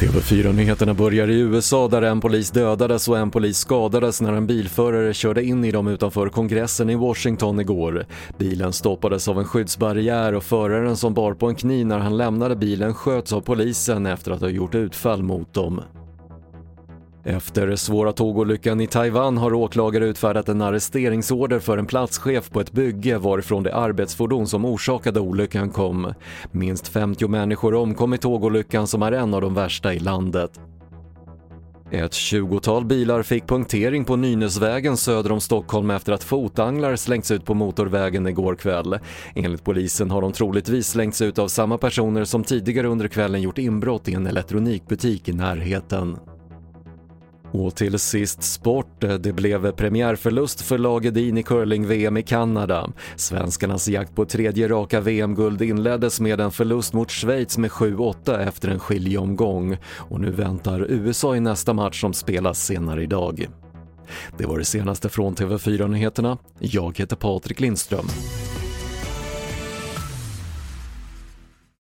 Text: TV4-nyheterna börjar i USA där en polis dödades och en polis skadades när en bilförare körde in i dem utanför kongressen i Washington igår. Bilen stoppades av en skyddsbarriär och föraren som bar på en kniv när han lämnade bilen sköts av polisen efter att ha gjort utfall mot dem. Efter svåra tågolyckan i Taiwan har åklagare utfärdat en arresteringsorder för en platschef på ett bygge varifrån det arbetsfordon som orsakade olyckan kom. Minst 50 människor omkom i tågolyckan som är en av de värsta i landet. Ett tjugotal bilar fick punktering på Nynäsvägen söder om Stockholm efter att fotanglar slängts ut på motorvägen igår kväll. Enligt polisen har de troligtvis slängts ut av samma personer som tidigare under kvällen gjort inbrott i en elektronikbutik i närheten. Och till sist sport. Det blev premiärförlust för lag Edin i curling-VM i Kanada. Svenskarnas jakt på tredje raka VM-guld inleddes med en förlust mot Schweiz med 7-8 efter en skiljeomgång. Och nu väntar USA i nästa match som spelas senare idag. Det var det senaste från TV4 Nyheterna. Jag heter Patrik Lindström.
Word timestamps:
TV4-nyheterna 0.00 0.94
börjar 0.94 1.28
i 1.28 1.40
USA 1.40 1.88
där 1.88 2.02
en 2.02 2.20
polis 2.20 2.50
dödades 2.50 3.08
och 3.08 3.18
en 3.18 3.30
polis 3.30 3.58
skadades 3.58 4.20
när 4.20 4.32
en 4.32 4.46
bilförare 4.46 5.14
körde 5.14 5.44
in 5.44 5.64
i 5.64 5.70
dem 5.70 5.88
utanför 5.88 6.28
kongressen 6.28 6.90
i 6.90 6.94
Washington 6.94 7.60
igår. 7.60 8.06
Bilen 8.38 8.72
stoppades 8.72 9.28
av 9.28 9.38
en 9.38 9.44
skyddsbarriär 9.44 10.34
och 10.34 10.44
föraren 10.44 10.96
som 10.96 11.14
bar 11.14 11.34
på 11.34 11.48
en 11.48 11.54
kniv 11.54 11.86
när 11.86 11.98
han 11.98 12.16
lämnade 12.16 12.56
bilen 12.56 12.94
sköts 12.94 13.32
av 13.32 13.40
polisen 13.40 14.06
efter 14.06 14.30
att 14.30 14.40
ha 14.40 14.48
gjort 14.48 14.74
utfall 14.74 15.22
mot 15.22 15.54
dem. 15.54 15.80
Efter 17.24 17.76
svåra 17.76 18.12
tågolyckan 18.12 18.80
i 18.80 18.86
Taiwan 18.86 19.38
har 19.38 19.54
åklagare 19.54 20.06
utfärdat 20.06 20.48
en 20.48 20.62
arresteringsorder 20.62 21.58
för 21.58 21.78
en 21.78 21.86
platschef 21.86 22.50
på 22.50 22.60
ett 22.60 22.72
bygge 22.72 23.18
varifrån 23.18 23.62
det 23.62 23.74
arbetsfordon 23.74 24.46
som 24.46 24.64
orsakade 24.64 25.20
olyckan 25.20 25.70
kom. 25.70 26.14
Minst 26.50 26.88
50 26.88 27.28
människor 27.28 27.74
omkom 27.74 28.14
i 28.14 28.18
tågolyckan 28.18 28.86
som 28.86 29.02
är 29.02 29.12
en 29.12 29.34
av 29.34 29.40
de 29.40 29.54
värsta 29.54 29.94
i 29.94 29.98
landet. 29.98 30.60
Ett 31.92 32.14
tjugotal 32.14 32.84
bilar 32.84 33.22
fick 33.22 33.46
punktering 33.46 34.04
på 34.04 34.16
Nynäsvägen 34.16 34.96
söder 34.96 35.32
om 35.32 35.40
Stockholm 35.40 35.90
efter 35.90 36.12
att 36.12 36.24
fotanglar 36.24 36.96
slängts 36.96 37.30
ut 37.30 37.44
på 37.44 37.54
motorvägen 37.54 38.26
igår 38.26 38.54
kväll. 38.54 38.98
Enligt 39.34 39.64
polisen 39.64 40.10
har 40.10 40.22
de 40.22 40.32
troligtvis 40.32 40.88
slängts 40.88 41.22
ut 41.22 41.38
av 41.38 41.48
samma 41.48 41.78
personer 41.78 42.24
som 42.24 42.44
tidigare 42.44 42.86
under 42.86 43.08
kvällen 43.08 43.42
gjort 43.42 43.58
inbrott 43.58 44.08
i 44.08 44.14
en 44.14 44.26
elektronikbutik 44.26 45.28
i 45.28 45.32
närheten. 45.32 46.16
Och 47.52 47.74
till 47.74 47.98
sist 47.98 48.42
sport. 48.42 49.00
Det 49.20 49.32
blev 49.32 49.72
premiärförlust 49.72 50.60
för 50.60 50.78
lag 50.78 51.06
Edin 51.06 51.38
i 51.38 51.42
curling-VM 51.42 52.16
i 52.16 52.22
Kanada. 52.22 52.92
Svenskarnas 53.16 53.88
jakt 53.88 54.14
på 54.14 54.24
tredje 54.24 54.68
raka 54.68 55.00
VM-guld 55.00 55.62
inleddes 55.62 56.20
med 56.20 56.40
en 56.40 56.50
förlust 56.50 56.92
mot 56.92 57.10
Schweiz 57.10 57.58
med 57.58 57.70
7-8 57.70 58.38
efter 58.48 58.68
en 58.68 58.78
skiljeomgång. 58.78 59.76
Och 59.96 60.20
nu 60.20 60.30
väntar 60.30 60.86
USA 60.88 61.36
i 61.36 61.40
nästa 61.40 61.72
match 61.72 62.00
som 62.00 62.12
spelas 62.12 62.66
senare 62.66 63.02
idag. 63.02 63.48
Det 64.38 64.46
var 64.46 64.58
det 64.58 64.64
senaste 64.64 65.08
från 65.08 65.34
TV4 65.34 65.88
Nyheterna. 65.88 66.38
Jag 66.58 66.98
heter 66.98 67.16
Patrik 67.16 67.60
Lindström. 67.60 68.06